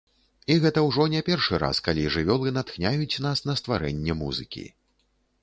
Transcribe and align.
І 0.51 0.55
гэта 0.61 0.79
ўжо 0.85 1.05
не 1.15 1.21
першы 1.27 1.59
раз, 1.63 1.81
калі 1.89 2.07
жывёлы 2.15 2.55
натхняюць 2.57 3.21
нас 3.27 3.45
на 3.51 3.57
стварэнне 3.61 4.19
музыкі. 4.25 4.67